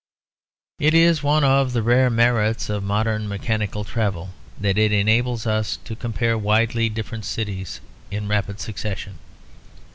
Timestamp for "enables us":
4.91-5.77